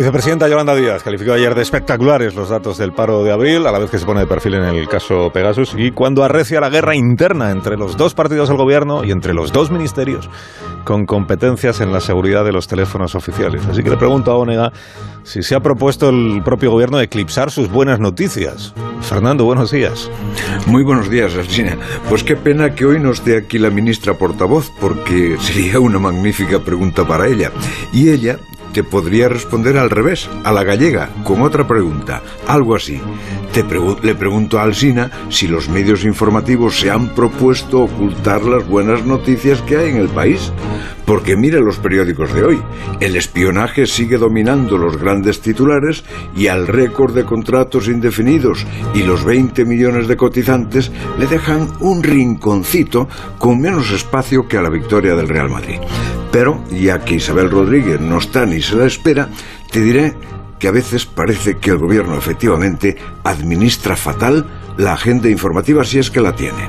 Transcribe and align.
Vicepresidenta 0.00 0.48
Yolanda 0.48 0.74
Díaz 0.74 1.02
calificó 1.02 1.34
ayer 1.34 1.54
de 1.54 1.60
espectaculares 1.60 2.34
los 2.34 2.48
datos 2.48 2.78
del 2.78 2.94
paro 2.94 3.22
de 3.22 3.32
abril, 3.32 3.66
a 3.66 3.70
la 3.70 3.78
vez 3.78 3.90
que 3.90 3.98
se 3.98 4.06
pone 4.06 4.20
de 4.20 4.26
perfil 4.26 4.54
en 4.54 4.64
el 4.64 4.88
caso 4.88 5.30
Pegasus, 5.30 5.74
y 5.76 5.90
cuando 5.90 6.24
arrecia 6.24 6.58
la 6.58 6.70
guerra 6.70 6.96
interna 6.96 7.50
entre 7.50 7.76
los 7.76 7.98
dos 7.98 8.14
partidos 8.14 8.48
del 8.48 8.56
gobierno 8.56 9.04
y 9.04 9.10
entre 9.10 9.34
los 9.34 9.52
dos 9.52 9.70
ministerios 9.70 10.30
con 10.84 11.04
competencias 11.04 11.82
en 11.82 11.92
la 11.92 12.00
seguridad 12.00 12.46
de 12.46 12.52
los 12.52 12.66
teléfonos 12.66 13.14
oficiales. 13.14 13.66
Así 13.66 13.82
que 13.82 13.90
le 13.90 13.98
pregunto 13.98 14.32
a 14.32 14.38
Onega 14.38 14.72
si 15.22 15.42
se 15.42 15.54
ha 15.54 15.60
propuesto 15.60 16.08
el 16.08 16.40
propio 16.42 16.70
gobierno 16.70 16.98
eclipsar 16.98 17.50
sus 17.50 17.68
buenas 17.68 18.00
noticias. 18.00 18.72
Fernando, 19.02 19.44
buenos 19.44 19.70
días. 19.70 20.10
Muy 20.64 20.82
buenos 20.82 21.10
días, 21.10 21.34
Alcina. 21.34 21.76
Pues 22.08 22.24
qué 22.24 22.36
pena 22.36 22.74
que 22.74 22.86
hoy 22.86 23.00
no 23.00 23.10
esté 23.10 23.36
aquí 23.36 23.58
la 23.58 23.68
ministra 23.68 24.14
portavoz, 24.14 24.72
porque 24.80 25.36
sería 25.40 25.78
una 25.78 25.98
magnífica 25.98 26.58
pregunta 26.58 27.06
para 27.06 27.26
ella. 27.26 27.52
Y 27.92 28.08
ella 28.08 28.38
te 28.72 28.84
podría 28.84 29.28
responder 29.28 29.76
al 29.76 29.90
revés, 29.90 30.28
a 30.44 30.52
la 30.52 30.64
gallega, 30.64 31.10
con 31.24 31.42
otra 31.42 31.66
pregunta, 31.66 32.22
algo 32.46 32.74
así. 32.74 33.00
Te 33.52 33.64
le 34.02 34.14
pregunto 34.14 34.58
a 34.58 34.62
Alsina 34.62 35.10
si 35.28 35.48
los 35.48 35.68
medios 35.68 36.04
informativos 36.04 36.78
se 36.78 36.90
han 36.90 37.08
propuesto 37.14 37.82
ocultar 37.82 38.42
las 38.42 38.66
buenas 38.66 39.04
noticias 39.04 39.60
que 39.62 39.76
hay 39.76 39.90
en 39.90 39.96
el 39.96 40.08
país. 40.08 40.52
Porque 41.04 41.36
mire 41.36 41.60
los 41.60 41.78
periódicos 41.78 42.32
de 42.32 42.44
hoy. 42.44 42.62
El 43.00 43.16
espionaje 43.16 43.86
sigue 43.86 44.18
dominando 44.18 44.78
los 44.78 44.96
grandes 44.96 45.40
titulares 45.40 46.04
y 46.36 46.46
al 46.46 46.68
récord 46.68 47.12
de 47.12 47.24
contratos 47.24 47.88
indefinidos 47.88 48.64
y 48.94 49.02
los 49.02 49.24
20 49.24 49.64
millones 49.64 50.06
de 50.06 50.16
cotizantes 50.16 50.92
le 51.18 51.26
dejan 51.26 51.68
un 51.80 52.04
rinconcito 52.04 53.08
con 53.38 53.60
menos 53.60 53.90
espacio 53.90 54.46
que 54.46 54.58
a 54.58 54.62
la 54.62 54.70
victoria 54.70 55.16
del 55.16 55.28
Real 55.28 55.50
Madrid. 55.50 55.80
Pero, 56.32 56.62
ya 56.70 57.00
que 57.00 57.16
Isabel 57.16 57.50
Rodríguez 57.50 58.00
no 58.00 58.18
está 58.18 58.46
ni 58.46 58.62
se 58.62 58.76
la 58.76 58.86
espera, 58.86 59.28
te 59.70 59.80
diré 59.80 60.14
que 60.58 60.68
a 60.68 60.72
veces 60.72 61.06
parece 61.06 61.56
que 61.56 61.70
el 61.70 61.78
gobierno 61.78 62.16
efectivamente 62.16 62.96
administra 63.24 63.96
fatal 63.96 64.46
la 64.76 64.92
agenda 64.92 65.28
informativa 65.28 65.84
si 65.84 65.98
es 65.98 66.10
que 66.10 66.20
la 66.20 66.36
tiene. 66.36 66.68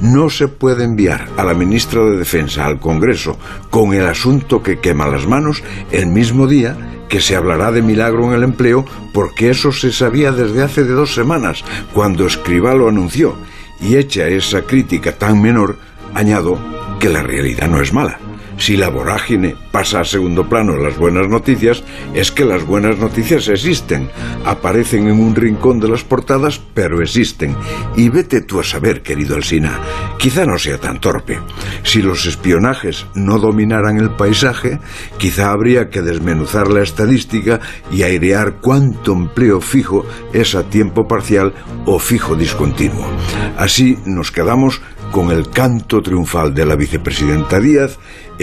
No 0.00 0.30
se 0.30 0.48
puede 0.48 0.84
enviar 0.84 1.28
a 1.36 1.44
la 1.44 1.52
ministra 1.54 2.02
de 2.04 2.16
Defensa 2.16 2.64
al 2.64 2.80
Congreso 2.80 3.38
con 3.70 3.92
el 3.94 4.06
asunto 4.06 4.62
que 4.62 4.78
quema 4.78 5.06
las 5.06 5.26
manos 5.26 5.62
el 5.90 6.06
mismo 6.06 6.46
día 6.46 6.76
que 7.08 7.20
se 7.20 7.36
hablará 7.36 7.70
de 7.72 7.82
milagro 7.82 8.24
en 8.28 8.32
el 8.32 8.42
empleo 8.42 8.86
porque 9.12 9.50
eso 9.50 9.70
se 9.70 9.92
sabía 9.92 10.32
desde 10.32 10.62
hace 10.62 10.82
de 10.82 10.94
dos 10.94 11.14
semanas, 11.14 11.62
cuando 11.92 12.26
Escribá 12.26 12.74
lo 12.74 12.88
anunció. 12.88 13.36
Y 13.80 13.96
hecha 13.96 14.28
esa 14.28 14.62
crítica 14.62 15.12
tan 15.12 15.42
menor, 15.42 15.76
añado 16.14 16.58
que 16.98 17.10
la 17.10 17.22
realidad 17.22 17.68
no 17.68 17.82
es 17.82 17.92
mala. 17.92 18.18
Si 18.62 18.76
la 18.76 18.90
vorágine 18.90 19.56
pasa 19.72 20.02
a 20.02 20.04
segundo 20.04 20.48
plano 20.48 20.76
las 20.76 20.96
buenas 20.96 21.26
noticias, 21.26 21.82
es 22.14 22.30
que 22.30 22.44
las 22.44 22.64
buenas 22.64 22.96
noticias 22.96 23.48
existen, 23.48 24.08
aparecen 24.44 25.08
en 25.08 25.18
un 25.18 25.34
rincón 25.34 25.80
de 25.80 25.88
las 25.88 26.04
portadas, 26.04 26.60
pero 26.72 27.02
existen. 27.02 27.56
Y 27.96 28.08
vete 28.08 28.40
tú 28.40 28.60
a 28.60 28.62
saber, 28.62 29.02
querido 29.02 29.34
Alsina, 29.34 29.80
quizá 30.16 30.46
no 30.46 30.60
sea 30.60 30.78
tan 30.78 31.00
torpe. 31.00 31.40
Si 31.82 32.02
los 32.02 32.24
espionajes 32.24 33.04
no 33.16 33.40
dominaran 33.40 33.96
el 33.96 34.10
paisaje, 34.10 34.78
quizá 35.18 35.50
habría 35.50 35.90
que 35.90 36.00
desmenuzar 36.00 36.68
la 36.68 36.82
estadística 36.82 37.58
y 37.90 38.04
airear 38.04 38.58
cuánto 38.60 39.12
empleo 39.12 39.60
fijo 39.60 40.06
es 40.32 40.54
a 40.54 40.62
tiempo 40.62 41.08
parcial 41.08 41.52
o 41.84 41.98
fijo 41.98 42.36
discontinuo. 42.36 43.10
Así 43.58 43.98
nos 44.06 44.30
quedamos 44.30 44.80
con 45.10 45.30
el 45.30 45.50
canto 45.50 46.00
triunfal 46.00 46.54
de 46.54 46.64
la 46.64 46.74
vicepresidenta 46.74 47.60
Díaz 47.60 47.98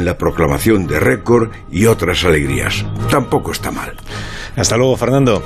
en 0.00 0.06
la 0.06 0.16
proclamación 0.16 0.86
de 0.86 0.98
récord 0.98 1.50
y 1.70 1.86
otras 1.86 2.24
alegrías. 2.24 2.84
Tampoco 3.10 3.52
está 3.52 3.70
mal. 3.70 3.92
Hasta 4.56 4.76
luego, 4.76 4.96
Fernando. 4.96 5.42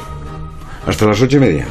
Hasta 0.86 1.06
las 1.06 1.20
ocho 1.20 1.36
y 1.36 1.40
media. 1.40 1.66